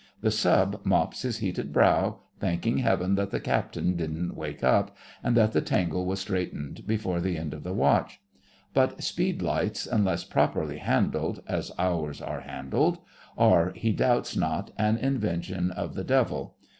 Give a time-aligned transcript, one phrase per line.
[0.21, 5.37] The Sub mops his heated brow, thanking Heaven that the Captain didn't wake up, and
[5.37, 8.19] that the tangle was straightened before the end of the watch.
[8.73, 15.93] But speed lights unless properly handled—as ours are handled—are, he doubts not, an invention of
[15.93, 16.55] the Devil.